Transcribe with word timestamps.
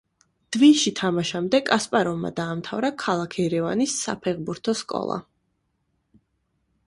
დვინში 0.55 0.91
თამაშამდე, 0.99 1.59
კასპაროვმა 1.67 2.31
დაამთავრა 2.39 2.91
ქალაქ 3.05 3.37
ერევანის 3.45 3.97
საფეხბურთო 4.07 4.75
სკოლა. 4.81 5.19